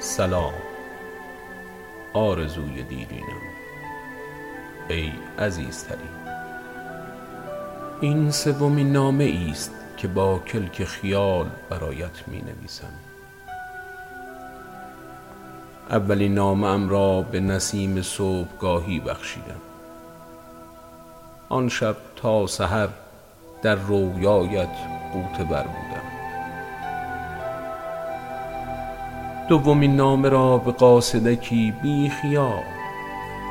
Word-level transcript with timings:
سلام. 0.00 0.52
آرزوی 2.12 2.82
دیرینم. 2.82 3.42
ای 4.88 5.12
عزیزترین. 5.38 6.18
این 8.00 8.30
سومین 8.30 8.92
نامه 8.92 9.46
است 9.50 9.72
که 9.96 10.08
با 10.08 10.38
کلک 10.38 10.84
خیال 10.84 11.50
برایت 11.70 12.28
می 12.28 12.42
نویسم 12.42 12.92
اولین 15.90 16.34
نامه 16.34 16.66
ام 16.66 16.88
را 16.88 17.22
به 17.22 17.40
نسیم 17.40 18.02
صبحگاهی 18.02 19.00
بخشیدم. 19.00 19.60
آن 21.48 21.68
شب 21.68 21.96
تا 22.16 22.46
سحر 22.46 22.88
در 23.62 23.74
رویایت 23.74 24.76
غوطه 25.12 25.44
بر 25.44 25.62
بودم. 25.62 26.17
دومین 29.48 29.96
نامه 29.96 30.28
را 30.28 30.58
به 30.58 30.72
قاصدکی 30.72 31.74
بی 31.82 32.08
خیال 32.08 32.62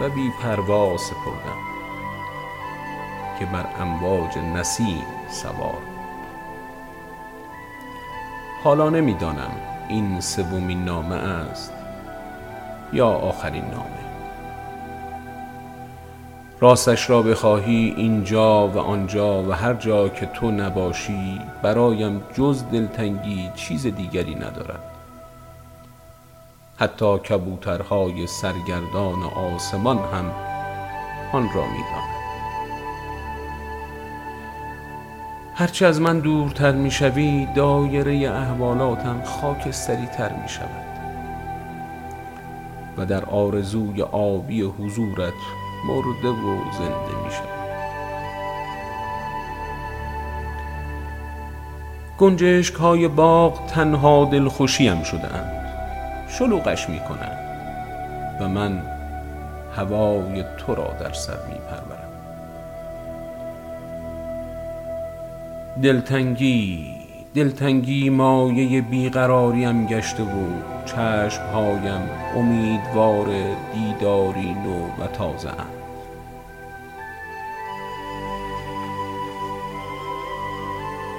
و 0.00 0.08
بی 0.08 0.30
پروا 0.42 0.96
سپردم 0.96 1.58
که 3.38 3.46
بر 3.46 3.66
امواج 3.80 4.38
نسیم 4.38 5.04
سوار 5.30 5.78
حالا 8.64 8.90
نمی‌دانم 8.90 9.50
این 9.88 10.20
سومین 10.20 10.84
نامه 10.84 11.14
است 11.14 11.72
یا 12.92 13.08
آخرین 13.08 13.64
نامه. 13.64 14.04
راستش 16.60 17.10
را 17.10 17.22
بخواهی 17.22 17.94
اینجا 17.96 18.68
و 18.68 18.78
آنجا 18.78 19.42
و 19.42 19.52
هر 19.52 19.74
جا 19.74 20.08
که 20.08 20.26
تو 20.26 20.50
نباشی 20.50 21.40
برایم 21.62 22.22
جز 22.36 22.64
دلتنگی 22.72 23.50
چیز 23.54 23.86
دیگری 23.86 24.34
ندارد. 24.34 24.93
حتی 26.76 27.18
کبوترهای 27.18 28.26
سرگردان 28.26 29.22
آسمان 29.22 29.98
هم 29.98 30.32
آن 31.32 31.48
را 31.54 31.62
می‌دانند 31.66 32.14
هرچه 35.54 35.86
از 35.86 36.00
من 36.00 36.20
دورتر 36.20 36.72
می‌شوی 36.72 37.48
دایره 37.54 38.30
احوالاتم 38.30 39.22
خاکستری 39.24 40.06
تر 40.06 40.32
می 40.32 40.48
شود 40.48 40.84
و 42.96 43.06
در 43.06 43.24
آرزوی 43.24 44.02
آبی 44.02 44.62
حضورت 44.62 45.32
مرده 45.88 46.28
و 46.28 46.72
زنده 46.72 47.24
می 47.24 47.30
شود 47.30 47.48
گنجشک 52.18 52.74
های 52.74 53.08
باغ 53.08 53.66
تنها 53.66 54.24
دلخوشیم 54.24 55.02
شده 55.02 55.34
اند. 55.34 55.63
شلوغش 56.38 56.88
می 56.88 57.00
کنند 57.00 57.38
و 58.40 58.48
من 58.48 58.82
هوای 59.76 60.44
تو 60.58 60.74
را 60.74 60.94
در 61.00 61.12
سر 61.12 61.38
می 61.48 61.58
پرورم 61.58 62.10
دلتنگی 65.82 66.94
دلتنگی 67.34 68.10
مایه 68.10 68.80
بیقراریم 68.80 69.86
گشته 69.86 70.22
و 70.22 70.46
چشمهایم 70.84 72.08
امیدوار 72.36 73.26
دیداری 73.74 74.54
نو 74.54 75.04
و 75.04 75.06
تازه 75.06 75.48
اند 75.48 75.84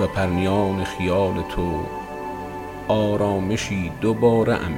و 0.00 0.06
پرنیان 0.06 0.84
خیال 0.84 1.42
تو 1.42 1.80
آرامشی 2.88 3.92
دوباره 4.00 4.54
ام 4.54 4.72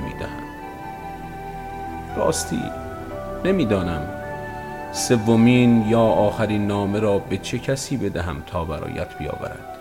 راستی 2.16 2.62
نمی‌دانم 3.44 4.02
سومین 4.92 5.88
یا 5.88 6.00
آخرین 6.00 6.66
نامه 6.66 7.00
را 7.00 7.18
به 7.18 7.38
چه 7.38 7.58
کسی 7.58 7.96
بدهم 7.96 8.42
تا 8.46 8.64
برایت 8.64 9.18
بیاورد. 9.18 9.78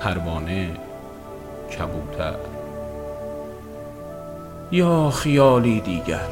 پروانه 0.00 0.70
کبوتر 1.78 2.34
یا 4.72 5.10
خیالی 5.10 5.80
دیگر؟ 5.80 6.28